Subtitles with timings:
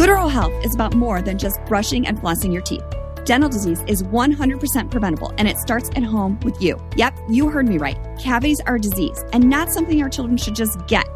[0.00, 2.82] Good oral health is about more than just brushing and flossing your teeth.
[3.26, 6.82] Dental disease is 100% preventable and it starts at home with you.
[6.96, 7.98] Yep, you heard me right.
[8.18, 11.06] Cavities are a disease and not something our children should just get.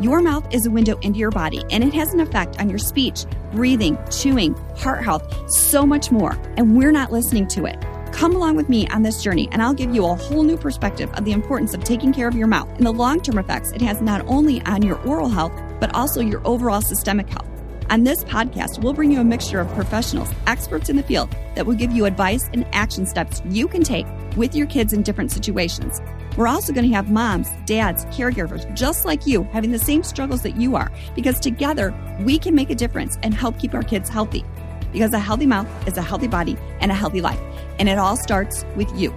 [0.00, 2.78] Your mouth is a window into your body and it has an effect on your
[2.78, 6.32] speech, breathing, chewing, heart health, so much more.
[6.56, 7.76] And we're not listening to it.
[8.10, 11.10] Come along with me on this journey, and I'll give you a whole new perspective
[11.12, 13.82] of the importance of taking care of your mouth and the long term effects it
[13.82, 17.46] has not only on your oral health, but also your overall systemic health.
[17.90, 21.66] On this podcast, we'll bring you a mixture of professionals, experts in the field that
[21.66, 25.32] will give you advice and action steps you can take with your kids in different
[25.32, 26.00] situations.
[26.36, 30.42] We're also going to have moms, dads, caregivers just like you having the same struggles
[30.42, 34.08] that you are because together we can make a difference and help keep our kids
[34.08, 34.44] healthy.
[34.92, 37.40] Because a healthy mouth is a healthy body and a healthy life.
[37.80, 39.10] And it all starts with you.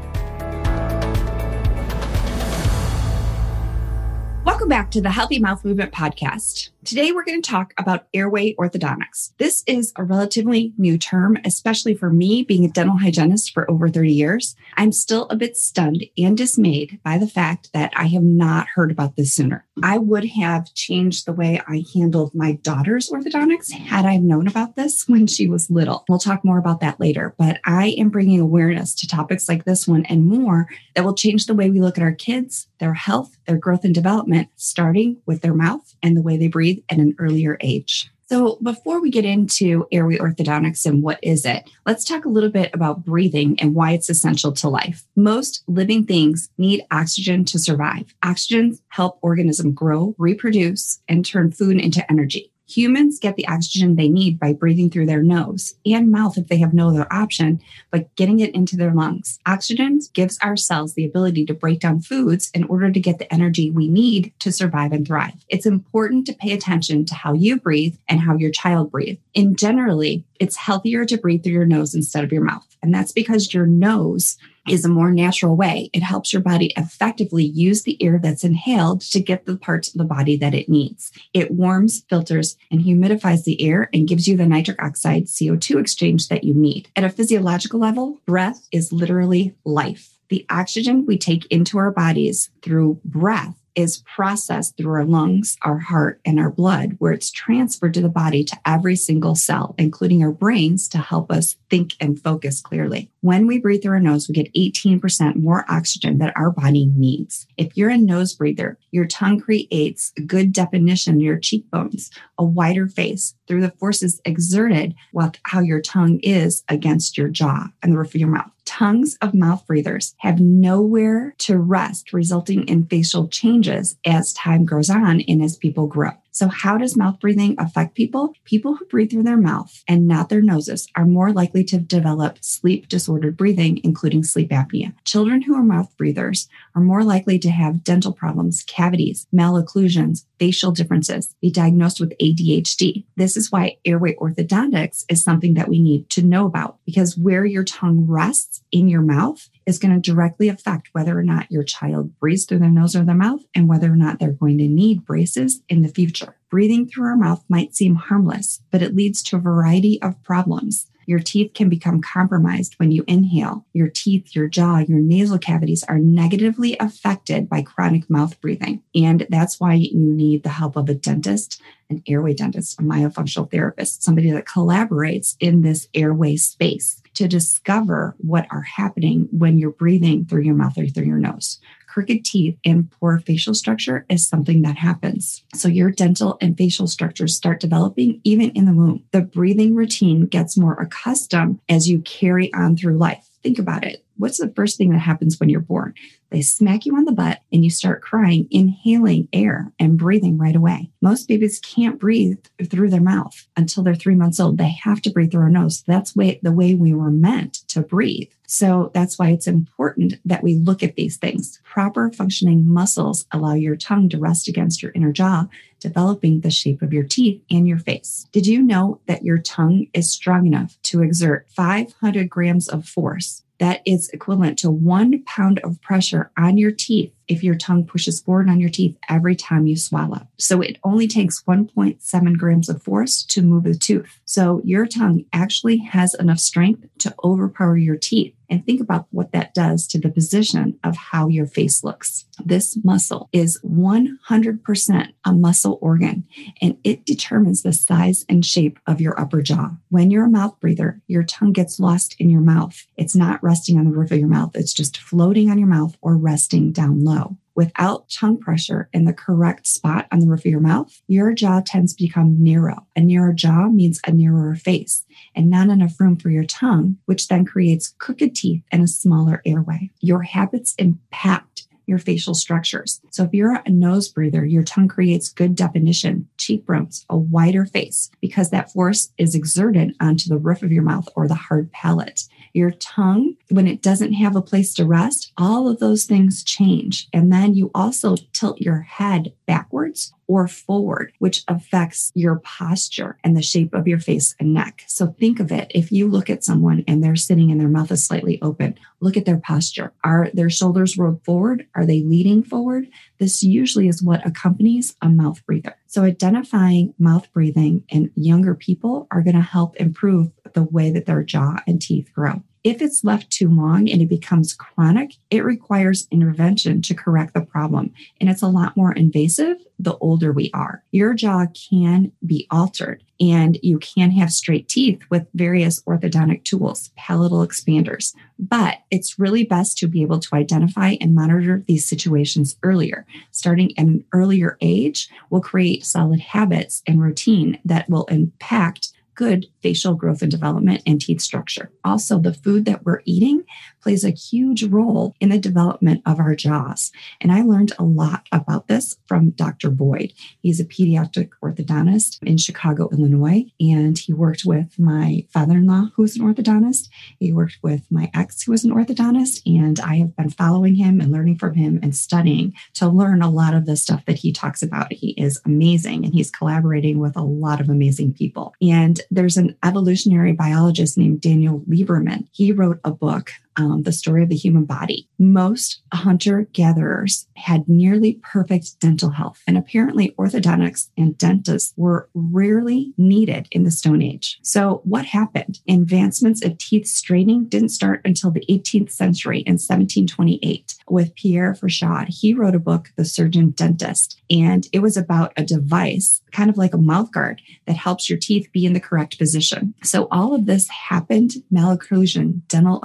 [4.44, 6.73] Welcome back to the Healthy Mouth Movement Podcast.
[6.86, 9.32] Today, we're going to talk about airway orthodontics.
[9.38, 13.88] This is a relatively new term, especially for me being a dental hygienist for over
[13.88, 14.56] 30 years.
[14.76, 18.92] I'm still a bit stunned and dismayed by the fact that I have not heard
[18.92, 19.66] about this sooner.
[19.82, 24.76] I would have changed the way I handled my daughter's orthodontics had I known about
[24.76, 26.04] this when she was little.
[26.10, 29.88] We'll talk more about that later, but I am bringing awareness to topics like this
[29.88, 33.38] one and more that will change the way we look at our kids, their health,
[33.48, 37.16] their growth and development, starting with their mouth and the way they breathe at an
[37.20, 38.10] earlier age.
[38.28, 42.50] So, before we get into airway orthodontics and what is it, let's talk a little
[42.50, 45.04] bit about breathing and why it's essential to life.
[45.16, 48.16] Most living things need oxygen to survive.
[48.24, 52.53] Oxygen help organism grow, reproduce, and turn food into energy.
[52.76, 56.58] Humans get the oxygen they need by breathing through their nose and mouth if they
[56.58, 59.40] have no other option, but getting it into their lungs.
[59.46, 63.32] Oxygen gives our cells the ability to break down foods in order to get the
[63.32, 65.46] energy we need to survive and thrive.
[65.50, 69.22] It's important to pay attention to how you breathe and how your child breathes.
[69.36, 72.73] In generally, it's healthier to breathe through your nose instead of your mouth.
[72.84, 74.38] And that's because your nose
[74.70, 75.90] is a more natural way.
[75.94, 79.98] It helps your body effectively use the air that's inhaled to get the parts of
[79.98, 81.12] the body that it needs.
[81.34, 86.28] It warms, filters, and humidifies the air and gives you the nitric oxide CO2 exchange
[86.28, 86.90] that you need.
[86.96, 90.18] At a physiological level, breath is literally life.
[90.30, 95.80] The oxygen we take into our bodies through breath is processed through our lungs, our
[95.80, 100.24] heart, and our blood, where it's transferred to the body to every single cell, including
[100.24, 103.10] our brains, to help us think and focus clearly.
[103.22, 107.48] When we breathe through our nose, we get 18% more oxygen that our body needs.
[107.58, 112.44] If you're a nose breather, your tongue creates a good definition in your cheekbones, a
[112.44, 117.94] wider face through the forces exerted with how your tongue is against your jaw and
[117.94, 118.53] the roof of your mouth.
[118.78, 124.90] Tongues of mouth breathers have nowhere to rest, resulting in facial changes as time goes
[124.90, 126.14] on and as people grow.
[126.34, 128.34] So, how does mouth breathing affect people?
[128.44, 132.40] People who breathe through their mouth and not their noses are more likely to develop
[132.42, 134.94] sleep disordered breathing, including sleep apnea.
[135.06, 140.72] Children who are mouth breathers are more likely to have dental problems, cavities, malocclusions, facial
[140.72, 143.06] differences, be diagnosed with ADHD.
[143.16, 147.46] This is why airway orthodontics is something that we need to know about because where
[147.46, 151.64] your tongue rests in your mouth is going to directly affect whether or not your
[151.64, 154.68] child breathes through their nose or their mouth and whether or not they're going to
[154.68, 156.36] need braces in the future.
[156.50, 160.88] Breathing through our mouth might seem harmless, but it leads to a variety of problems.
[161.06, 163.66] Your teeth can become compromised when you inhale.
[163.74, 168.82] Your teeth, your jaw, your nasal cavities are negatively affected by chronic mouth breathing.
[168.96, 173.50] And that's why you need the help of a dentist, an airway dentist, a myofunctional
[173.50, 179.72] therapist, somebody that collaborates in this airway space to discover what are happening when you're
[179.72, 181.60] breathing through your mouth or through your nose
[181.94, 185.44] crooked teeth and poor facial structure is something that happens.
[185.54, 189.04] So your dental and facial structures start developing even in the womb.
[189.12, 193.30] The breathing routine gets more accustomed as you carry on through life.
[193.44, 194.04] Think about it.
[194.18, 195.94] What's the first thing that happens when you're born?
[196.30, 200.56] They smack you on the butt and you start crying, inhaling air and breathing right
[200.56, 200.90] away.
[201.02, 202.40] Most babies can't breathe
[202.70, 204.58] through their mouth until they're three months old.
[204.58, 205.84] They have to breathe through our nose.
[205.86, 208.30] That's way, the way we were meant to breathe.
[208.48, 211.60] So that's why it's important that we look at these things.
[211.64, 215.48] Proper functioning muscles allow your tongue to rest against your inner jaw,
[215.84, 218.26] developing the shape of your teeth and your face.
[218.32, 223.44] Did you know that your tongue is strong enough to exert 500 grams of force
[223.60, 228.20] that is equivalent to one pound of pressure on your teeth if your tongue pushes
[228.20, 230.28] forward on your teeth every time you swallow.
[230.38, 234.20] So it only takes 1.7 grams of force to move a tooth.
[234.26, 238.36] So your tongue actually has enough strength to overpower your teeth.
[238.54, 242.26] And think about what that does to the position of how your face looks.
[242.46, 246.28] This muscle is 100% a muscle organ
[246.62, 249.72] and it determines the size and shape of your upper jaw.
[249.90, 252.86] When you're a mouth breather, your tongue gets lost in your mouth.
[252.96, 255.98] It's not resting on the roof of your mouth, it's just floating on your mouth
[256.00, 260.52] or resting down low without tongue pressure in the correct spot on the roof of
[260.52, 262.86] your mouth, your jaw tends to become narrow.
[262.96, 265.06] A narrow jaw means a narrower face
[265.36, 269.42] and not enough room for your tongue, which then creates crooked teeth and a smaller
[269.46, 269.92] airway.
[270.00, 273.02] Your habits impact your facial structures.
[273.12, 278.10] So if you're a nose breather, your tongue creates good definition, cheekbones, a wider face,
[278.22, 282.24] because that force is exerted onto the roof of your mouth or the hard palate.
[282.54, 287.08] Your tongue, when it doesn't have a place to rest, all of those things change.
[287.12, 293.36] And then you also tilt your head backwards or forward, which affects your posture and
[293.36, 294.84] the shape of your face and neck.
[294.88, 295.72] So think of it.
[295.74, 299.18] If you look at someone and they're sitting and their mouth is slightly open, look
[299.18, 299.92] at their posture.
[300.04, 301.68] Are their shoulders rolled forward?
[301.76, 302.88] Are they leaning forward?
[303.18, 305.76] This usually is what accompanies a mouth breather.
[305.88, 311.06] So identifying mouth breathing in younger people are going to help improve the way that
[311.06, 312.44] their jaw and teeth grow.
[312.64, 317.42] If it's left too long and it becomes chronic, it requires intervention to correct the
[317.42, 317.92] problem.
[318.22, 320.82] And it's a lot more invasive the older we are.
[320.92, 326.92] Your jaw can be altered and you can have straight teeth with various orthodontic tools,
[326.96, 328.16] palatal expanders.
[328.40, 333.06] But it's really best to be able to identify and monitor these situations earlier.
[333.32, 339.48] Starting at an earlier age will create solid habits and routine that will impact good
[339.62, 341.72] facial growth and development and teeth structure.
[341.84, 343.44] Also, the food that we're eating
[343.82, 346.92] plays a huge role in the development of our jaws.
[347.20, 349.70] And I learned a lot about this from Dr.
[349.70, 350.14] Boyd.
[350.42, 355.90] He's a pediatric orthodontist in Chicago, Illinois, and he worked with my father in law,
[355.96, 356.90] who's an orthodontist.
[357.20, 361.02] He worked with my ex, who was an orthodontist, and I have been following him
[361.02, 364.32] and learning from him and studying to learn a lot of the stuff that he
[364.32, 364.94] talks about.
[364.94, 368.56] He is amazing and he's collaborating with a lot of amazing people.
[368.62, 372.28] And there's an evolutionary biologist named Daniel Lieberman.
[372.32, 375.08] He wrote a book um, the story of the human body.
[375.20, 382.94] Most hunter gatherers had nearly perfect dental health, and apparently orthodontics and dentists were rarely
[382.98, 384.40] needed in the Stone Age.
[384.42, 385.60] So, what happened?
[385.68, 392.10] Advancements of teeth straightening didn't start until the 18th century in 1728 with Pierre Fauchard.
[392.10, 396.58] He wrote a book, The Surgeon Dentist, and it was about a device, kind of
[396.58, 399.74] like a mouth guard, that helps your teeth be in the correct position.
[399.84, 402.80] So, all of this happened malocclusion, dental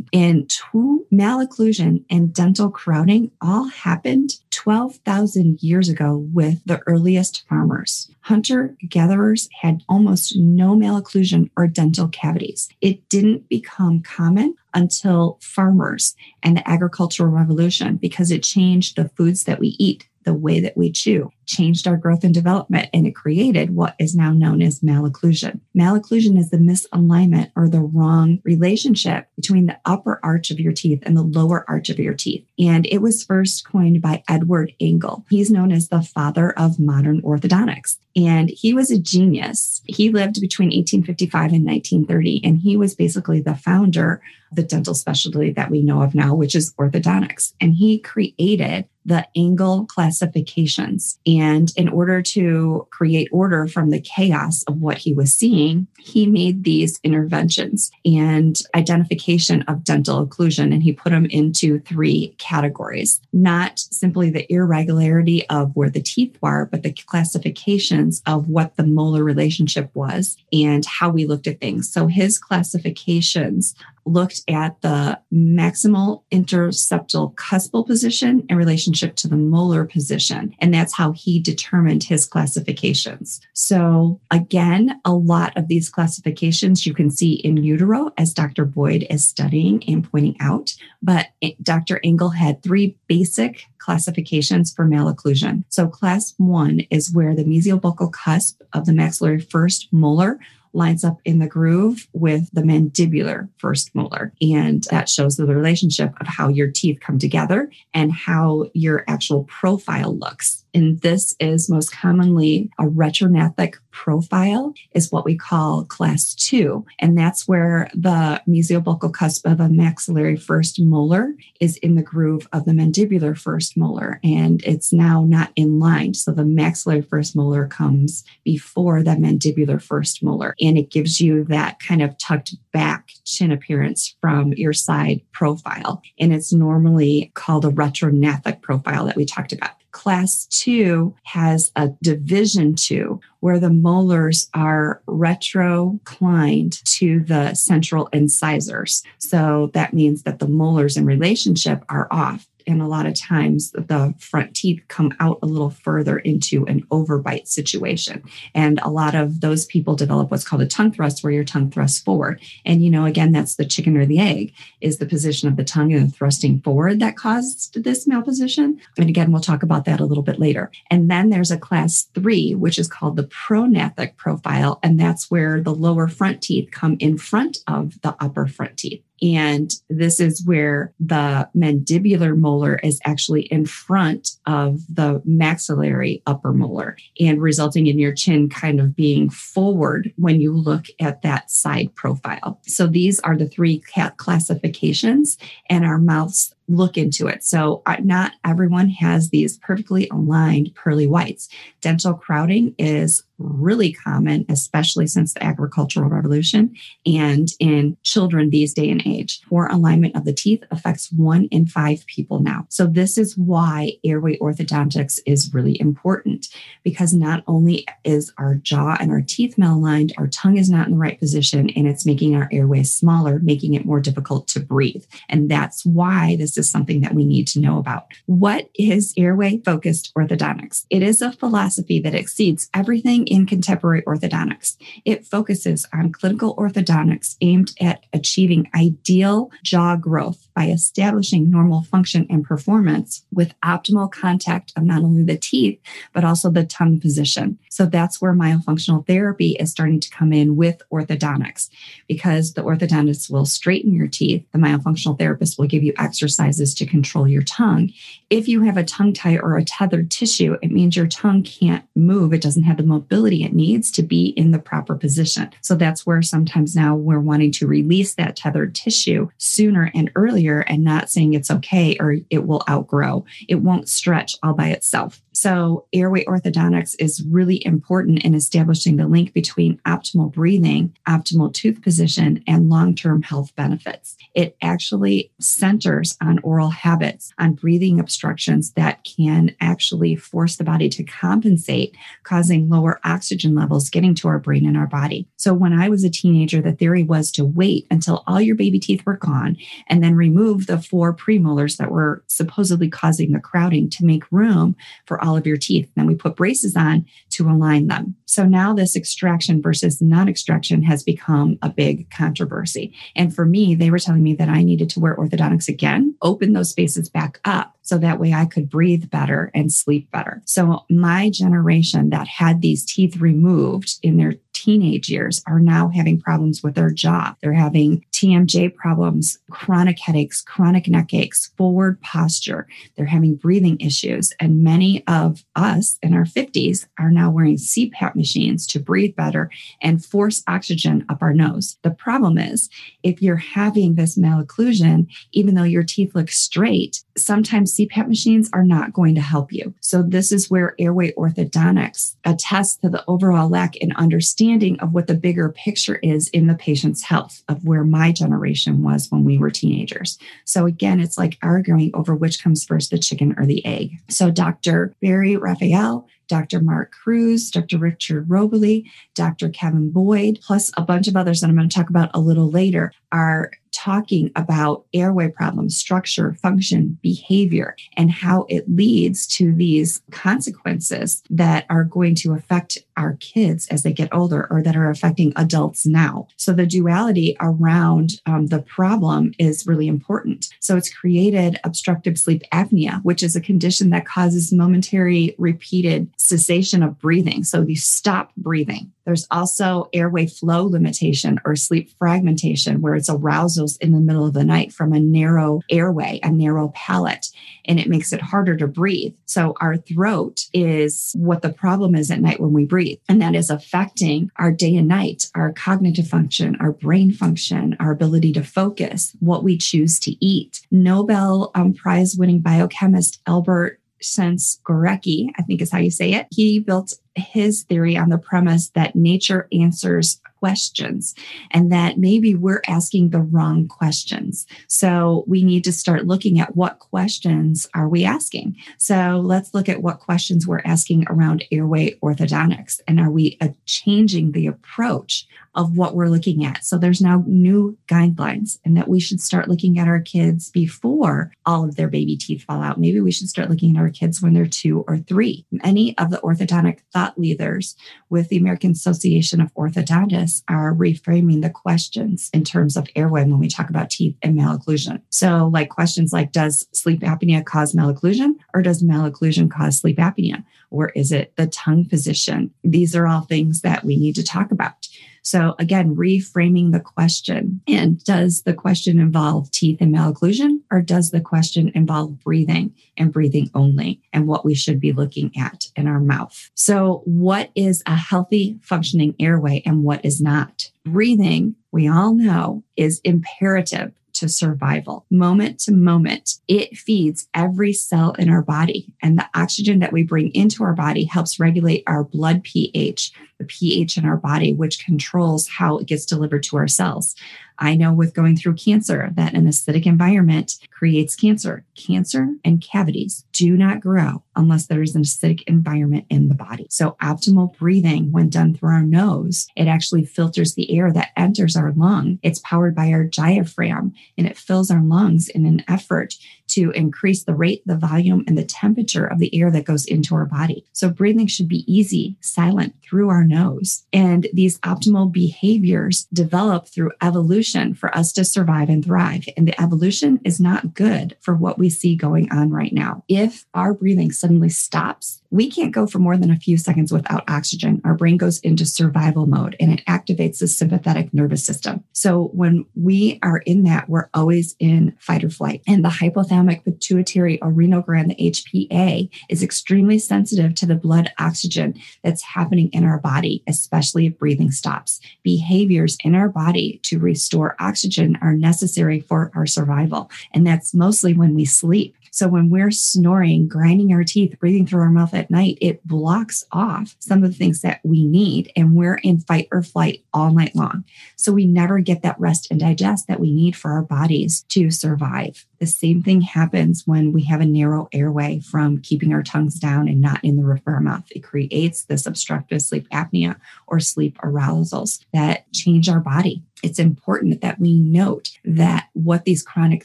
[0.00, 7.46] crowding and two malocclusion and dental crowding all happened 12,000 years ago with the earliest
[7.48, 8.10] farmers.
[8.20, 12.68] Hunter gatherers had almost no malocclusion or dental cavities.
[12.80, 19.44] It didn't become common until farmers and the agricultural revolution because it changed the foods
[19.44, 23.14] that we eat the way that we chew, changed our growth and development, and it
[23.14, 25.60] created what is now known as malocclusion.
[25.76, 31.02] Malocclusion is the misalignment or the wrong relationship between the upper arch of your teeth
[31.04, 32.46] and the lower arch of your teeth.
[32.58, 35.24] And it was first coined by Edward Angle.
[35.30, 37.96] He's known as the father of modern orthodontics.
[38.16, 39.82] And he was a genius.
[39.86, 44.20] He lived between 1855 and 1930, and he was basically the founder
[44.50, 47.52] of the dental specialty that we know of now, which is orthodontics.
[47.60, 51.18] And he created the angle classifications.
[51.26, 56.26] And in order to create order from the chaos of what he was seeing, he
[56.26, 60.72] made these interventions and identification of dental occlusion.
[60.72, 66.36] And he put them into three categories, not simply the irregularity of where the teeth
[66.42, 71.60] were, but the classifications of what the molar relationship was and how we looked at
[71.60, 71.90] things.
[71.90, 73.74] So his classifications
[74.12, 80.54] looked at the maximal interseptal cuspal position in relationship to the molar position.
[80.58, 83.40] And that's how he determined his classifications.
[83.52, 88.64] So again, a lot of these classifications you can see in utero as Dr.
[88.64, 90.74] Boyd is studying and pointing out.
[91.02, 91.28] But
[91.62, 92.00] Dr.
[92.04, 95.64] Angle had three basic classifications for malocclusion.
[95.68, 100.38] So class one is where the mesiobuccal cusp of the maxillary first molar
[100.72, 104.32] lines up in the groove with the mandibular first molar.
[104.40, 109.44] And that shows the relationship of how your teeth come together and how your actual
[109.44, 110.64] profile looks.
[110.74, 116.84] And this is most commonly a retrognathic profile is what we call class two.
[116.98, 122.48] And that's where the mesiobuccal cusp of a maxillary first molar is in the groove
[122.52, 124.20] of the mandibular first molar.
[124.22, 126.14] And it's now not in line.
[126.14, 130.54] So the maxillary first molar comes before the mandibular first molar.
[130.60, 136.02] And it gives you that kind of tucked back chin appearance from your side profile.
[136.18, 139.79] And it's normally called a retrognathic profile that we talked about.
[139.92, 149.02] Class two has a division two where the molars are retroclined to the central incisors.
[149.18, 153.70] So that means that the molars in relationship are off and a lot of times
[153.72, 158.22] the front teeth come out a little further into an overbite situation.
[158.54, 161.70] And a lot of those people develop what's called a tongue thrust, where your tongue
[161.70, 162.40] thrusts forward.
[162.64, 165.64] And, you know, again, that's the chicken or the egg is the position of the
[165.64, 168.78] tongue and the thrusting forward that caused this malposition.
[168.96, 170.70] And again, we'll talk about that a little bit later.
[170.90, 174.78] And then there's a class three, which is called the prognathic profile.
[174.82, 179.02] And that's where the lower front teeth come in front of the upper front teeth.
[179.22, 186.52] And this is where the mandibular molar is actually in front of the maxillary upper
[186.52, 191.50] molar and resulting in your chin kind of being forward when you look at that
[191.50, 192.60] side profile.
[192.66, 193.82] So these are the three
[194.16, 195.36] classifications
[195.68, 197.42] and our mouths look into it.
[197.42, 201.48] So, uh, not everyone has these perfectly aligned pearly whites.
[201.80, 206.74] Dental crowding is really common, especially since the agricultural revolution
[207.06, 209.40] and in children these day and age.
[209.48, 212.66] Poor alignment of the teeth affects one in five people now.
[212.68, 216.48] So, this is why airway orthodontics is really important
[216.84, 220.92] because not only is our jaw and our teeth malaligned, our tongue is not in
[220.92, 225.04] the right position and it's making our airway smaller, making it more difficult to breathe.
[225.28, 228.06] And that's why this is something that we need to know about.
[228.26, 230.86] What is airway focused orthodontics?
[230.90, 234.76] It is a philosophy that exceeds everything in contemporary orthodontics.
[235.04, 242.26] It focuses on clinical orthodontics aimed at achieving ideal jaw growth by establishing normal function
[242.28, 245.80] and performance with optimal contact of not only the teeth,
[246.12, 247.58] but also the tongue position.
[247.70, 251.70] So that's where myofunctional therapy is starting to come in with orthodontics
[252.08, 254.44] because the orthodontist will straighten your teeth.
[254.52, 257.90] The myofunctional therapist will give you exercises to control your tongue.
[258.28, 261.86] If you have a tongue tie or a tethered tissue, it means your tongue can't
[261.96, 262.34] move.
[262.34, 265.48] It doesn't have the mobility it needs to be in the proper position.
[265.62, 270.49] So that's where sometimes now we're wanting to release that tethered tissue sooner and earlier
[270.58, 273.24] and not saying it's okay or it will outgrow.
[273.48, 275.22] It won't stretch all by itself.
[275.32, 281.82] So, airway orthodontics is really important in establishing the link between optimal breathing, optimal tooth
[281.82, 284.16] position, and long term health benefits.
[284.34, 290.88] It actually centers on oral habits, on breathing obstructions that can actually force the body
[290.88, 295.28] to compensate, causing lower oxygen levels getting to our brain and our body.
[295.36, 298.80] So, when I was a teenager, the theory was to wait until all your baby
[298.80, 299.56] teeth were gone
[299.86, 304.74] and then remove the four premolars that were supposedly causing the crowding to make room
[305.06, 305.90] for all of your teeth.
[305.96, 308.16] Then we put braces on to align them.
[308.26, 312.94] So now this extraction versus non extraction has become a big controversy.
[313.16, 316.52] And for me, they were telling me that I needed to wear orthodontics again, open
[316.52, 320.42] those spaces back up so that way I could breathe better and sleep better.
[320.44, 326.20] So my generation that had these teeth removed in their teenage years are now having
[326.20, 327.34] problems with their jaw.
[327.40, 332.68] They're having TMJ problems, chronic headaches, chronic neck aches, forward posture.
[332.94, 334.32] They're having breathing issues.
[334.38, 339.50] And many of us in our 50s are now wearing CPAP machines to breathe better
[339.80, 341.78] and force oxygen up our nose.
[341.82, 342.68] The problem is,
[343.02, 348.64] if you're having this malocclusion, even though your teeth look straight, sometimes CPAP machines are
[348.64, 349.74] not going to help you.
[349.80, 355.06] So, this is where airway orthodontics attests to the overall lack in understanding of what
[355.06, 359.38] the bigger picture is in the patient's health, of where my generation was when we
[359.38, 360.18] were teenagers.
[360.44, 363.98] So, again, it's like arguing over which comes first, the chicken or the egg.
[364.08, 364.94] So, Dr.
[365.00, 366.60] Barry Raphael Dr.
[366.60, 367.76] Mark Cruz, Dr.
[367.78, 369.48] Richard Robley, Dr.
[369.48, 372.48] Kevin Boyd, plus a bunch of others that I'm going to talk about a little
[372.48, 380.02] later, are talking about airway problems, structure, function, behavior, and how it leads to these
[380.10, 384.90] consequences that are going to affect our kids as they get older or that are
[384.90, 386.26] affecting adults now.
[386.36, 390.48] So the duality around um, the problem is really important.
[390.60, 396.82] So it's created obstructive sleep apnea, which is a condition that causes momentary repeated cessation
[396.82, 397.44] of breathing.
[397.44, 398.92] So you stop breathing.
[399.10, 404.34] There's also airway flow limitation or sleep fragmentation, where it's arousals in the middle of
[404.34, 407.26] the night from a narrow airway, a narrow palate,
[407.64, 409.12] and it makes it harder to breathe.
[409.24, 412.98] So our throat is what the problem is at night when we breathe.
[413.08, 417.90] And that is affecting our day and night, our cognitive function, our brain function, our
[417.90, 420.60] ability to focus, what we choose to eat.
[420.70, 426.26] Nobel um, Prize winning biochemist Albert Sense Gorecki, I think is how you say it.
[426.30, 431.14] He built his theory on the premise that nature answers questions
[431.50, 434.46] and that maybe we're asking the wrong questions.
[434.68, 438.56] So we need to start looking at what questions are we asking.
[438.78, 444.32] So let's look at what questions we're asking around airway orthodontics and are we changing
[444.32, 446.64] the approach of what we're looking at.
[446.64, 451.32] So there's now new guidelines and that we should start looking at our kids before
[451.44, 452.78] all of their baby teeth fall out.
[452.78, 455.44] Maybe we should start looking at our kids when they're two or three.
[455.50, 457.76] Many of the orthodontic thought leaders
[458.10, 463.38] with the American Association of Orthodontists are reframing the questions in terms of airway when
[463.38, 465.02] we talk about teeth and malocclusion.
[465.10, 470.44] So like questions like, does sleep apnea cause malocclusion or does malocclusion cause sleep apnea?
[470.70, 472.52] Or is it the tongue position?
[472.62, 474.86] These are all things that we need to talk about.
[475.22, 477.60] So again, reframing the question.
[477.68, 483.12] And does the question involve teeth and malocclusion or does the question involve breathing and
[483.12, 486.50] breathing only and what we should be looking at in our mouth?
[486.54, 490.70] So what is a healthy functioning airway and what is not?
[490.84, 495.06] Breathing, we all know, is imperative to survival.
[495.10, 498.92] Moment to moment, it feeds every cell in our body.
[499.02, 503.44] And the oxygen that we bring into our body helps regulate our blood pH, the
[503.44, 507.14] pH in our body, which controls how it gets delivered to our cells.
[507.60, 511.64] I know with going through cancer that an acidic environment creates cancer.
[511.76, 516.66] Cancer and cavities do not grow unless there is an acidic environment in the body.
[516.70, 521.54] So optimal breathing when done through our nose, it actually filters the air that enters
[521.54, 522.18] our lung.
[522.22, 526.14] It's powered by our diaphragm and it fills our lungs in an effort
[526.50, 530.14] to increase the rate, the volume, and the temperature of the air that goes into
[530.14, 530.64] our body.
[530.72, 533.84] So breathing should be easy, silent through our nose.
[533.92, 539.24] And these optimal behaviors develop through evolution for us to survive and thrive.
[539.36, 543.04] And the evolution is not good for what we see going on right now.
[543.08, 547.28] If our breathing suddenly stops, we can't go for more than a few seconds without
[547.28, 547.80] oxygen.
[547.84, 551.84] Our brain goes into survival mode and it activates the sympathetic nervous system.
[551.92, 555.62] So when we are in that, we're always in fight or flight.
[555.66, 561.12] And the hypothalamus hypothalamic pituitary adrenal gland, the HPA, is extremely sensitive to the blood
[561.18, 565.00] oxygen that's happening in our body, especially if breathing stops.
[565.22, 570.10] Behaviors in our body to restore oxygen are necessary for our survival.
[570.32, 571.96] And that's mostly when we sleep.
[572.10, 576.44] So when we're snoring, grinding our teeth, breathing through our mouth at night, it blocks
[576.52, 578.52] off some of the things that we need.
[578.56, 580.84] And we're in fight or flight all night long.
[581.16, 584.70] So we never get that rest and digest that we need for our bodies to
[584.70, 585.46] survive.
[585.58, 589.88] The same thing happens when we have a narrow airway from keeping our tongues down
[589.88, 591.04] and not in the roof of our mouth.
[591.10, 597.40] It creates this obstructive sleep apnea or sleep arousals that change our body it's important
[597.40, 599.84] that we note that what these chronic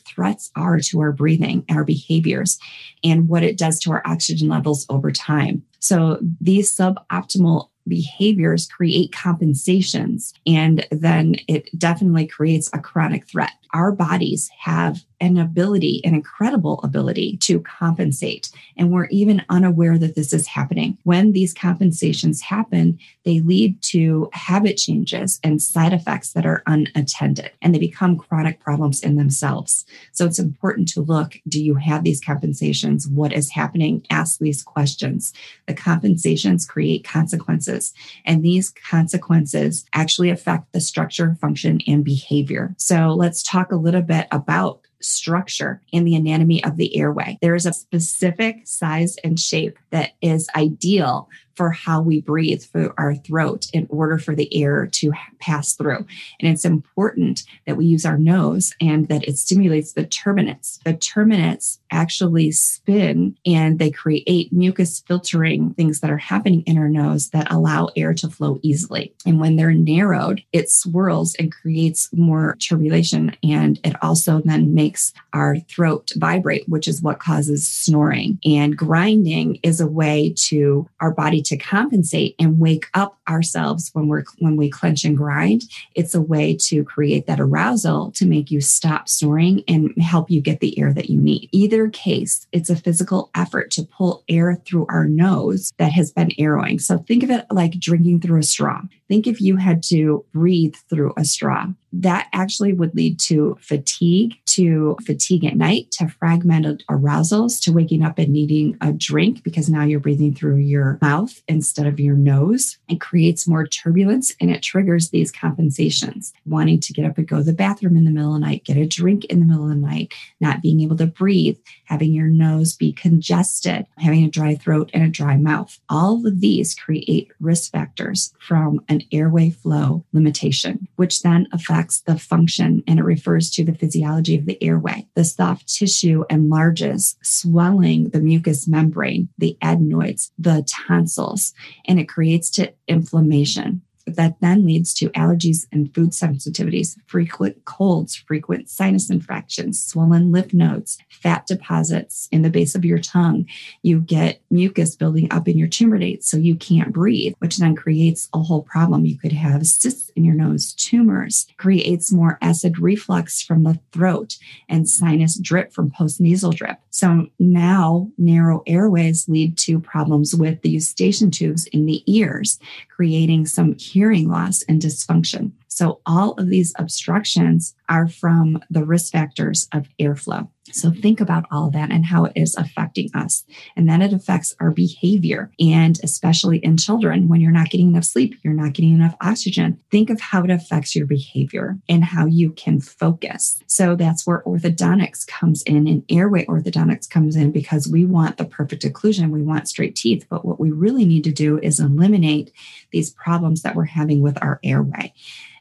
[0.00, 2.58] threats are to our breathing, our behaviors,
[3.02, 5.62] and what it does to our oxygen levels over time.
[5.80, 13.52] So these suboptimal behaviors create compensations and then it definitely creates a chronic threat.
[13.74, 18.50] Our bodies have an ability, an incredible ability to compensate.
[18.76, 20.98] And we're even unaware that this is happening.
[21.04, 27.50] When these compensations happen, they lead to habit changes and side effects that are unattended
[27.62, 29.84] and they become chronic problems in themselves.
[30.12, 33.06] So it's important to look do you have these compensations?
[33.06, 34.04] What is happening?
[34.10, 35.32] Ask these questions.
[35.66, 37.92] The compensations create consequences,
[38.24, 42.74] and these consequences actually affect the structure, function, and behavior.
[42.78, 47.38] So let's talk a little bit about structure in the anatomy of the airway.
[47.40, 52.92] There is a specific size and shape that is ideal for how we breathe through
[52.98, 56.06] our throat in order for the air to pass through.
[56.40, 60.82] And it's important that we use our nose and that it stimulates the turbinates.
[60.82, 66.88] The turbinates actually spin and they create mucus filtering things that are happening in our
[66.88, 69.14] nose that allow air to flow easily.
[69.26, 73.36] And when they're narrowed, it swirls and creates more turbulation.
[73.42, 78.38] And it also then makes our throat vibrate, which is what causes snoring.
[78.44, 84.08] And grinding is a way to our body to compensate and wake up ourselves when
[84.08, 85.62] we're when we clench and grind.
[85.94, 90.40] It's a way to create that arousal to make you stop snoring and help you
[90.40, 91.48] get the air that you need.
[91.52, 96.30] Either case it's a physical effort to pull air through our nose that has been
[96.38, 96.78] arrowing.
[96.78, 98.82] So think of it like drinking through a straw
[99.14, 101.68] think if you had to breathe through a straw,
[102.00, 108.02] that actually would lead to fatigue, to fatigue at night, to fragmented arousals, to waking
[108.02, 112.16] up and needing a drink because now you're breathing through your mouth instead of your
[112.16, 112.78] nose.
[112.88, 116.32] It creates more turbulence and it triggers these compensations.
[116.46, 118.64] Wanting to get up and go to the bathroom in the middle of the night,
[118.64, 122.12] get a drink in the middle of the night, not being able to breathe, having
[122.12, 125.78] your nose be congested, having a dry throat and a dry mouth.
[125.88, 132.18] All of these create risk factors from an airway flow limitation, which then affects the
[132.18, 135.06] function and it refers to the physiology of the airway.
[135.14, 141.54] The soft tissue enlarges, swelling the mucous membrane, the adenoids, the tonsils,
[141.86, 148.14] and it creates to inflammation that then leads to allergies and food sensitivities, frequent colds,
[148.14, 153.46] frequent sinus infections, swollen lymph nodes, fat deposits in the base of your tongue.
[153.82, 158.28] You get mucus building up in your tumeroids, so you can't breathe, which then creates
[158.34, 159.04] a whole problem.
[159.06, 164.36] You could have cysts in your nose, tumors, creates more acid reflux from the throat
[164.68, 166.78] and sinus drip from postnasal drip.
[166.90, 173.46] So now narrow airways lead to problems with the eustachian tubes in the ears, creating
[173.46, 175.52] some hearing loss and dysfunction.
[175.68, 180.48] So all of these obstructions are from the risk factors of airflow.
[180.72, 183.44] So think about all of that and how it is affecting us.
[183.76, 185.50] And then it affects our behavior.
[185.60, 189.78] And especially in children, when you're not getting enough sleep, you're not getting enough oxygen.
[189.90, 193.62] Think of how it affects your behavior and how you can focus.
[193.66, 198.46] So that's where orthodontics comes in and airway orthodontics comes in because we want the
[198.46, 199.30] perfect occlusion.
[199.30, 200.26] We want straight teeth.
[200.30, 202.52] But what we really need to do is eliminate
[202.90, 205.12] these problems that we're having with our airway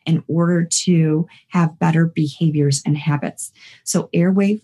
[0.06, 3.52] in order to have better behaviors and habits.
[3.84, 4.58] So, airway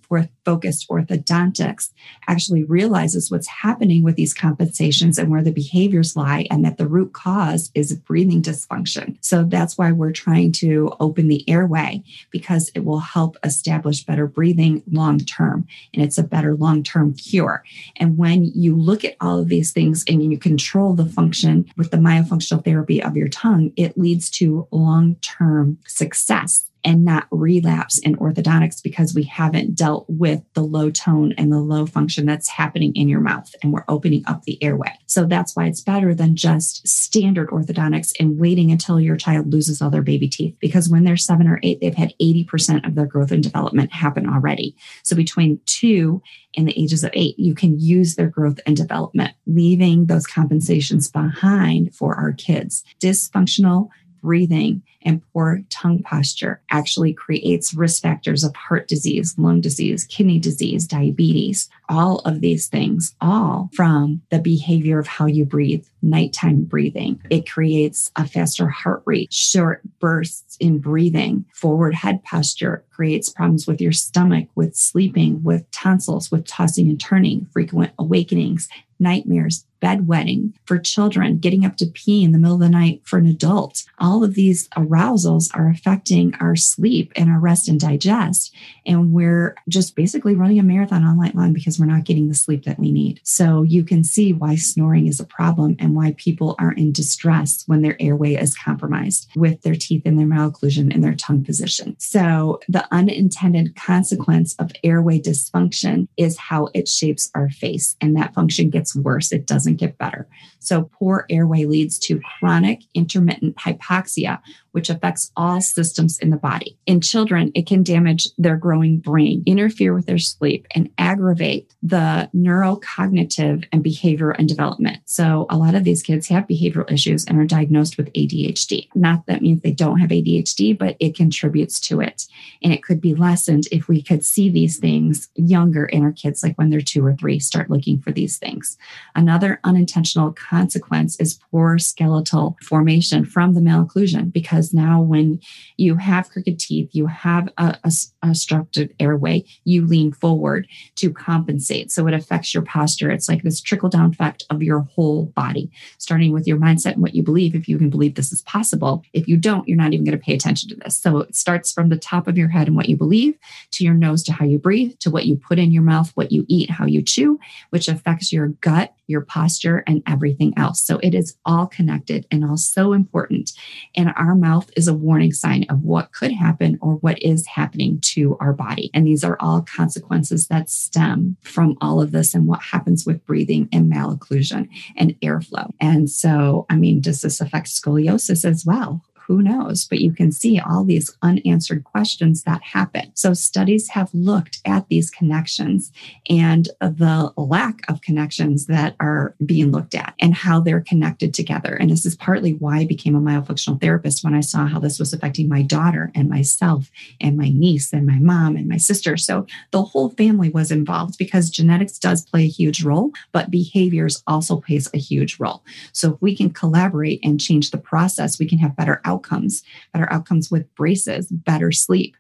[0.46, 1.92] focused orthodontics
[2.28, 6.88] actually realizes what's happening with these compensations and where the behaviors lie, and that the
[6.88, 9.18] root cause is breathing dysfunction.
[9.22, 14.28] So, that's why we're trying to open the airway because it will help establish better
[14.28, 17.64] breathing long term, and it's a better long term cure.
[17.98, 21.92] And when you look at all of these things and you control the function with
[21.92, 28.00] the myofunctional therapy of your tongue, it leads to long term success and not relapse
[28.00, 32.48] in orthodontics because we haven't dealt with the low tone and the low function that's
[32.48, 34.92] happening in your mouth and we're opening up the airway.
[35.06, 39.82] So that's why it's better than just standard orthodontics and waiting until your child loses
[39.82, 43.06] all their baby teeth because when they're seven or eight, they've had 80% of their
[43.06, 44.76] growth and development happen already.
[45.04, 46.22] So between two
[46.56, 51.10] and the ages of eight, you can use their growth and development, leaving those compensations
[51.10, 52.84] behind for our kids.
[53.00, 53.90] Dysfunctional
[54.22, 60.40] breathing and poor tongue posture actually creates risk factors of heart disease, lung disease, kidney
[60.40, 66.64] disease, diabetes, all of these things, all from the behavior of how you breathe, nighttime
[66.64, 67.22] breathing.
[67.30, 73.66] It creates a faster heart rate, short bursts in breathing, forward head posture creates problems
[73.68, 78.68] with your stomach, with sleeping, with tonsils, with tossing and turning, frequent awakenings,
[79.00, 83.18] nightmares, bedwetting for children, getting up to pee in the middle of the night for
[83.18, 83.84] an adult.
[84.00, 88.54] All of these arousals are affecting our sleep and our rest and digest.
[88.86, 92.36] And we're just basically running a marathon all night long because we're not getting the
[92.36, 93.22] sleep that we need.
[93.24, 97.64] So you can see why snoring is a problem and why people are in distress
[97.68, 101.96] when their airway is compromised with their teeth and their malocclusion and their tongue position.
[102.00, 107.96] So the unintended consequence of airway dysfunction is how it shapes our face.
[108.02, 109.32] And that function gets worse.
[109.32, 110.28] It doesn't get better.
[110.60, 114.40] So poor airway leads to chronic intermittent hypoxia,
[114.72, 116.78] which affects all systems in the body.
[116.86, 122.30] In children, it can damage their growing brain, interfere with their sleep, and aggravate the
[122.36, 124.98] neurocognitive and behavioral and development.
[125.06, 128.90] So a lot of these kids have behavioral issues and are diagnosed with ADHD.
[128.96, 132.26] Not that means they don't have ADHD, but it contributes to it.
[132.62, 136.44] And it could be lessened if we could see these things younger in our kids,
[136.44, 138.78] like when they're two or three, start looking for these things.
[139.16, 145.40] Another unintentional consequence is poor skeletal formation from the malocclusion because because now when
[145.78, 147.92] you have crooked teeth, you have a, a,
[148.24, 151.92] a obstructed airway, you lean forward to compensate.
[151.92, 153.10] So it affects your posture.
[153.10, 157.02] It's like this trickle down effect of your whole body, starting with your mindset and
[157.02, 157.56] what you believe.
[157.56, 160.24] If you can believe this is possible, if you don't, you're not even going to
[160.24, 160.98] pay attention to this.
[160.98, 163.38] So it starts from the top of your head and what you believe
[163.72, 166.32] to your nose to how you breathe to what you put in your mouth, what
[166.32, 170.82] you eat, how you chew, which affects your gut your posture, and everything else.
[170.82, 173.52] So it is all connected and all so important.
[173.96, 178.00] And our mouth is a warning sign of what could happen or what is happening
[178.02, 178.90] to our body.
[178.94, 183.26] And these are all consequences that stem from all of this and what happens with
[183.26, 185.72] breathing and malocclusion and airflow.
[185.80, 189.04] And so, I mean, does this affect scoliosis as well?
[189.30, 189.86] Who knows?
[189.86, 193.12] But you can see all these unanswered questions that happen.
[193.14, 195.92] So studies have looked at these connections
[196.28, 201.76] and the lack of connections that are being looked at and how they're connected together.
[201.76, 204.98] And this is partly why I became a myofunctional therapist when I saw how this
[204.98, 206.90] was affecting my daughter and myself
[207.22, 209.16] and my niece and my mom and my sister.
[209.16, 214.24] So the whole family was involved because genetics does play a huge role, but behaviors
[214.26, 215.64] also plays a huge role.
[215.94, 219.64] So if we can collaborate and change the process, we can have better outcomes outcomes,
[219.94, 222.16] better outcomes with braces, better sleep,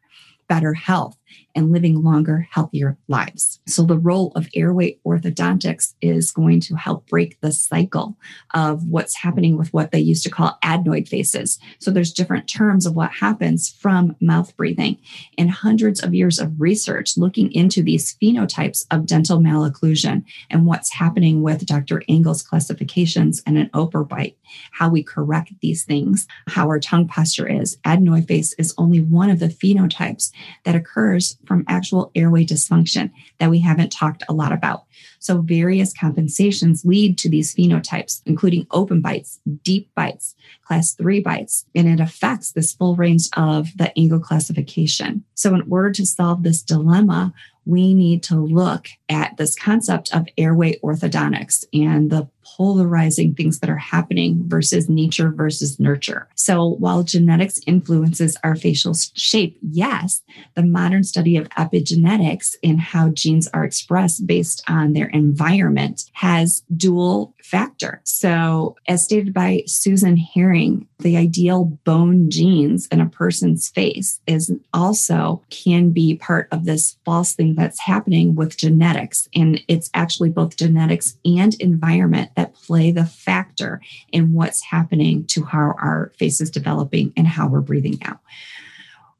[0.47, 1.15] better health,
[1.55, 3.59] and living longer, healthier lives.
[3.67, 8.17] So, the role of airway orthodontics is going to help break the cycle
[8.53, 11.59] of what's happening with what they used to call adenoid faces.
[11.79, 14.97] So, there's different terms of what happens from mouth breathing,
[15.37, 20.93] and hundreds of years of research looking into these phenotypes of dental malocclusion and what's
[20.93, 22.03] happening with Dr.
[22.07, 24.37] Angle's classifications and an open bite,
[24.71, 27.77] how we correct these things, how our tongue posture is.
[27.85, 30.31] Adenoid face is only one of the phenotypes
[30.63, 34.85] that occurs from actual airway dysfunction that we haven't talked a lot about.
[35.19, 41.65] So, various compensations lead to these phenotypes, including open bites, deep bites, class three bites,
[41.75, 45.23] and it affects this full range of the angle classification.
[45.35, 47.33] So, in order to solve this dilemma,
[47.65, 53.69] we need to look at this concept of airway orthodontics and the polarizing things that
[53.69, 56.27] are happening versus nature versus nurture.
[56.35, 60.21] So while genetics influences our facial shape, yes,
[60.55, 66.63] the modern study of epigenetics and how genes are expressed based on their environment has
[66.75, 68.01] dual factor.
[68.03, 74.51] So as stated by Susan Herring, the ideal bone genes in a person's face is
[74.73, 79.29] also can be part of this false thing that's happening with genetics.
[79.33, 85.43] And it's actually both genetics and environment that play the factor in what's happening to
[85.43, 88.19] how our face is developing and how we're breathing out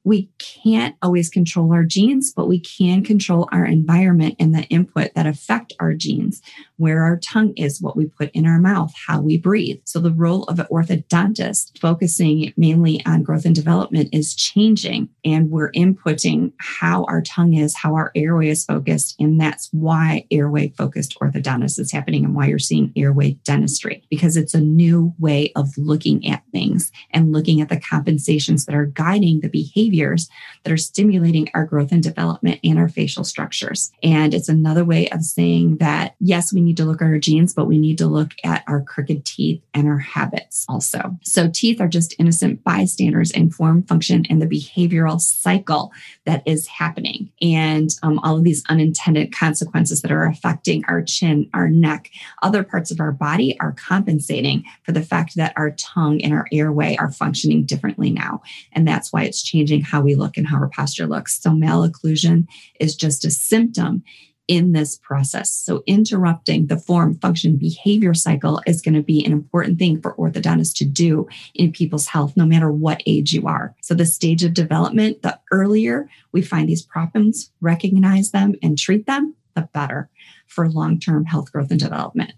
[0.04, 5.14] we can't always control our genes, but we can control our environment and the input
[5.14, 6.42] that affect our genes,
[6.78, 9.80] where our tongue is, what we put in our mouth, how we breathe.
[9.84, 15.52] So the role of an orthodontist focusing mainly on growth and development is changing and
[15.52, 19.16] we're inputting how our tongue is, how our airway is focused.
[19.20, 24.38] And that's why airway focused orthodontist is happening and why you're seeing airway dentistry, because
[24.38, 28.86] it's a new way of looking at things and looking at the compensations that are
[28.86, 30.30] guiding the behavior behaviors
[30.64, 33.92] that are stimulating our growth and development and our facial structures.
[34.04, 37.54] And it's another way of saying that, yes, we need to look at our genes,
[37.54, 41.18] but we need to look at our crooked teeth and our habits also.
[41.24, 45.92] So teeth are just innocent bystanders in form, function, and the behavioral cycle
[46.26, 47.32] that is happening.
[47.42, 52.10] And um, all of these unintended consequences that are affecting our chin, our neck,
[52.42, 56.48] other parts of our body are compensating for the fact that our tongue and our
[56.52, 58.42] airway are functioning differently now.
[58.74, 61.42] And that's why it's changing how we look and how our posture looks.
[61.42, 62.48] So malocclusion
[62.80, 64.04] is just a symptom
[64.50, 65.54] in this process.
[65.54, 70.16] So interrupting the form, function, behavior cycle is going to be an important thing for
[70.16, 73.76] orthodontists to do in people's health, no matter what age you are.
[73.84, 79.06] So the stage of development, the earlier we find these problems, recognize them and treat
[79.06, 80.10] them, the better
[80.48, 82.34] for long-term health growth and development.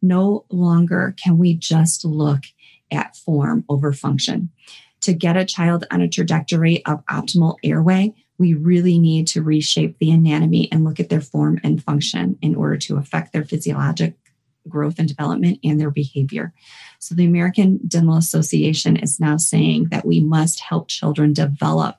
[0.00, 2.44] No longer can we just look
[2.90, 4.48] at form over function
[5.02, 9.98] to get a child on a trajectory of optimal airway, we really need to reshape
[9.98, 14.16] the anatomy and look at their form and function in order to affect their physiologic
[14.68, 16.52] growth and development and their behavior.
[16.98, 21.96] So, the American Dental Association is now saying that we must help children develop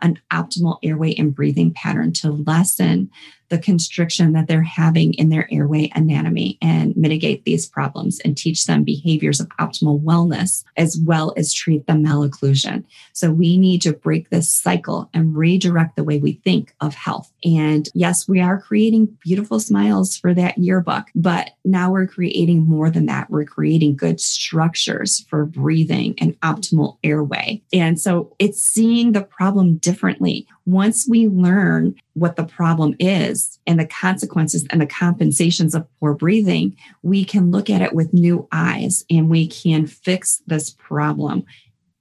[0.00, 3.10] an optimal airway and breathing pattern to lessen
[3.48, 8.66] the constriction that they're having in their airway anatomy and mitigate these problems and teach
[8.66, 12.84] them behaviors of optimal wellness as well as treat the malocclusion.
[13.12, 17.32] So we need to break this cycle and redirect the way we think of health.
[17.44, 22.90] And yes, we are creating beautiful smiles for that yearbook, but now we're creating more
[22.90, 23.30] than that.
[23.30, 27.62] We're creating good structures for breathing and optimal airway.
[27.72, 33.80] And so it's seeing the problem differently once we learn what the problem is and
[33.80, 38.46] the consequences and the compensations of poor breathing, we can look at it with new
[38.52, 41.42] eyes and we can fix this problem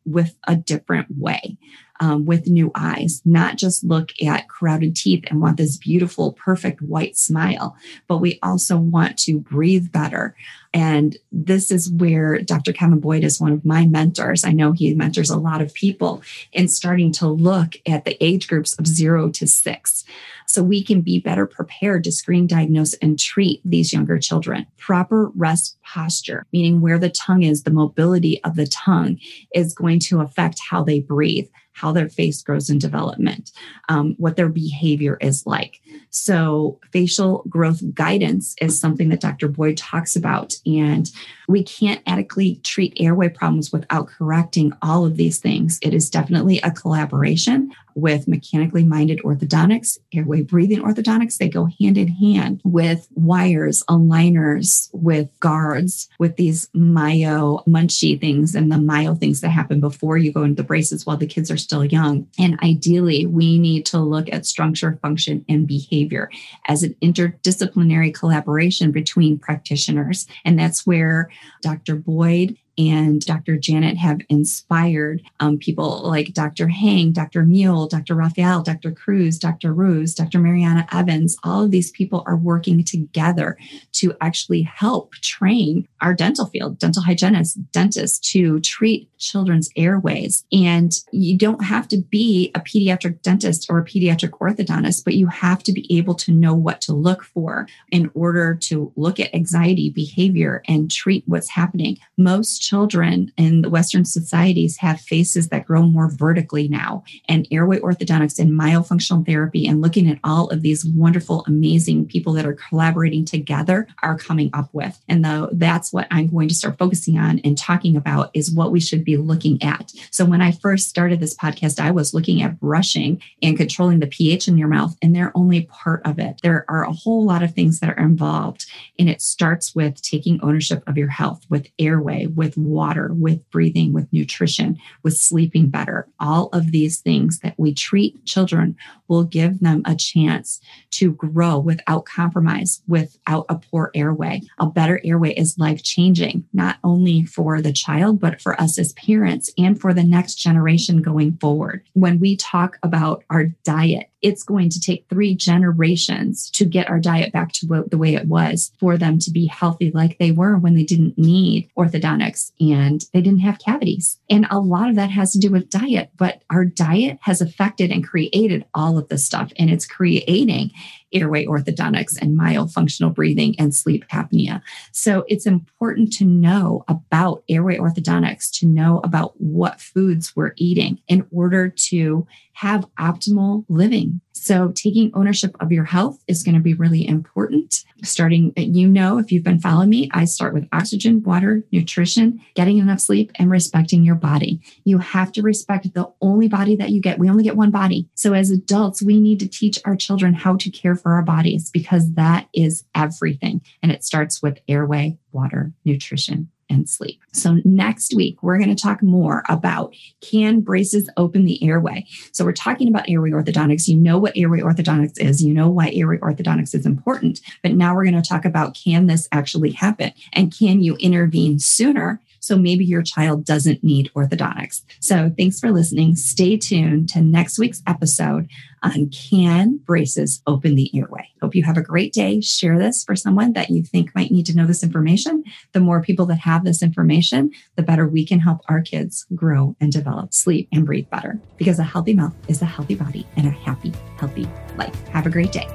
[0.06, 1.58] with a different way.
[2.00, 6.82] Um, with new eyes, not just look at crowded teeth and want this beautiful, perfect
[6.82, 7.76] white smile,
[8.08, 10.36] but we also want to breathe better.
[10.74, 12.74] And this is where Dr.
[12.74, 14.44] Kevin Boyd is one of my mentors.
[14.44, 18.48] I know he mentors a lot of people in starting to look at the age
[18.48, 20.04] groups of zero to six
[20.46, 24.66] so we can be better prepared to screen, diagnose, and treat these younger children.
[24.78, 29.20] Proper rest posture, meaning where the tongue is, the mobility of the tongue
[29.54, 33.52] is going to affect how they breathe how their face grows in development,
[33.88, 35.80] um, what their behavior is like.
[36.10, 39.48] So, facial growth guidance is something that Dr.
[39.48, 40.56] Boyd talks about.
[40.66, 41.10] And
[41.48, 45.80] we can't adequately treat airway problems without correcting all of these things.
[45.82, 51.38] It is definitely a collaboration with mechanically minded orthodontics, airway breathing orthodontics.
[51.38, 58.54] They go hand in hand with wires, aligners, with guards, with these Myo Munchee things
[58.54, 61.50] and the myo things that happen before you go into the braces while the kids
[61.50, 62.26] are still young.
[62.40, 66.32] And ideally, we need to look at structure, function, and behavior
[66.70, 70.28] as an interdisciplinary collaboration between practitioners.
[70.46, 71.30] And that's where
[71.62, 71.98] Dr.
[71.98, 73.58] Boyd and Dr.
[73.58, 76.68] Janet have inspired um, people like Dr.
[76.68, 77.44] Hang, Dr.
[77.44, 78.16] Mew, Dr.
[78.16, 78.92] Raphael, Dr.
[78.92, 79.74] Cruz, Dr.
[79.74, 80.40] Rose, Dr.
[80.40, 81.38] Mariana Evans.
[81.44, 83.58] All of these people are working together
[83.94, 90.46] to actually help train our dental field, dental hygienists, dentists to treat children's airways.
[90.52, 95.28] And you don't have to be a pediatric dentist or a pediatric orthodontist, but you
[95.28, 99.34] have to be able to know what to look for in order to look at
[99.34, 101.98] anxiety behavior and treat what's happening.
[102.18, 107.80] Most children in the Western societies have faces that grow more vertically now, and airway
[107.80, 112.58] orthodontics and myofunctional therapy and looking at all of these wonderful, amazing people that are
[112.68, 115.00] collaborating together are coming up with.
[115.08, 118.72] And though that's what I'm going to start focusing on and talking about is what
[118.72, 119.94] we should be looking at.
[120.12, 124.08] So when I first started this podcast, I was looking at brushing and controlling the
[124.08, 126.42] pH in your mouth, and they're only part of it.
[126.44, 128.66] There are a whole lot of things that are involved.
[129.00, 133.94] And it starts with taking ownership of your health, with airway, with water, with breathing,
[133.94, 136.08] with nutrition, with sleeping better.
[136.20, 138.76] All of these things that we treat children
[139.08, 140.60] will give them a chance
[140.92, 144.42] to grow without compromise, without a poor airway.
[144.58, 148.94] A better airway is life changing, not only for the child, but for us as
[148.94, 151.84] parents and for the next generation going forward.
[151.94, 157.00] When we talk about our diet, it's going to take three generations to get our
[157.00, 160.58] diet back to the way it was for them to be healthy like they were
[160.58, 164.20] when they didn't need orthodontics and they didn't have cavities.
[164.30, 167.92] And a lot of that has to do with diet, but our diet has affected
[167.92, 169.52] and created all of this stuff.
[169.58, 170.72] And it's creating
[171.14, 174.62] airway orthodontics and myofunctional breathing and sleep apnea.
[174.92, 181.00] So it's important to know about airway orthodontics, to know about what foods we're eating
[181.08, 184.22] in order to have optimal living.
[184.44, 187.84] So taking ownership of your health is going to be really important.
[188.04, 192.78] Starting, you know, if you've been following me, I start with oxygen, water, nutrition, getting
[192.78, 194.62] enough sleep, and respecting your body.
[194.84, 197.20] You have to respect the only body that you get.
[197.20, 198.08] We only get one body.
[198.14, 201.72] So as adults, we need to teach our children how to care for our bodies
[201.72, 203.62] because that is everything.
[203.82, 207.20] And it starts with airway, water, nutrition, and sleep.
[207.34, 212.06] So next week, we're going to talk more about can braces open the airway?
[212.32, 213.88] So we're talking about airway orthodontics.
[213.88, 215.44] You know what airway orthodontics is.
[215.44, 217.42] You know why airway orthodontics is important.
[217.64, 220.14] But now we're going to talk about can this actually happen?
[220.34, 224.82] And can you intervene sooner so maybe your child doesn't need orthodontics.
[225.02, 226.16] So thanks for listening.
[226.16, 228.50] Stay tuned to next week's episode
[228.82, 231.30] on Can Braces Open the Airway?
[231.42, 232.40] Hope you have a great day.
[232.40, 235.44] Share this for someone that you think might need to know this information.
[235.74, 239.76] The more people that have this information, the better we can help our kids grow
[239.82, 241.40] and develop, sleep, and breathe better.
[241.58, 245.08] Because a healthy mouth is a healthy body and a happy, healthy life.
[245.10, 245.68] Have a great day.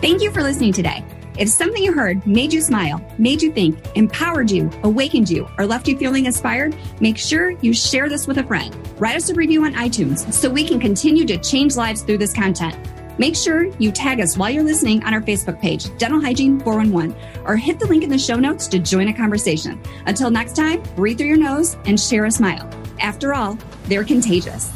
[0.00, 1.04] Thank you for listening today.
[1.38, 5.66] If something you heard made you smile, made you think, empowered you, awakened you, or
[5.66, 8.76] left you feeling inspired, make sure you share this with a friend.
[8.98, 12.34] Write us a review on iTunes so we can continue to change lives through this
[12.34, 12.76] content.
[13.18, 17.14] Make sure you tag us while you're listening on our Facebook page, Dental Hygiene 411,
[17.44, 19.80] or hit the link in the show notes to join a conversation.
[20.06, 22.68] Until next time, breathe through your nose and share a smile.
[22.98, 24.72] After all, they're contagious.